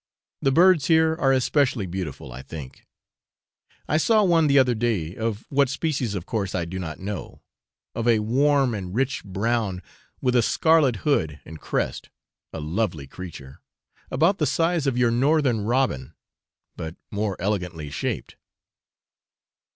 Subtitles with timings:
[0.41, 2.87] The birds here are especially beautiful, I think.
[3.87, 7.43] I saw one the other day, of what species of course I do not know,
[7.93, 9.79] of a warm and rich brown,
[10.19, 12.09] with a scarlet hood and crest
[12.51, 13.59] a lovely creature,
[14.09, 16.15] about the size of your northern robin,
[16.75, 18.37] but more elegantly shaped.